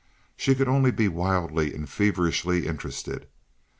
She 0.35 0.55
could 0.55 0.67
only 0.67 0.89
be 0.89 1.07
wildly 1.07 1.75
and 1.75 1.87
feverishly 1.87 2.65
interested. 2.65 3.27